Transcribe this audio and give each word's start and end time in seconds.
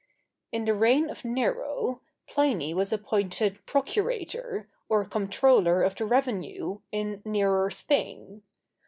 In 0.51 0.65
the 0.65 0.73
reign 0.73 1.11
of 1.11 1.23
Nero, 1.23 2.01
Pliny 2.27 2.73
was 2.73 2.91
appointed 2.91 3.63
procurator, 3.67 4.67
or 4.89 5.05
comptroller 5.05 5.83
of 5.83 5.93
the 5.93 6.05
revenue, 6.05 6.79
in 6.91 7.21
Nearer 7.23 7.69
Spain. 7.69 8.41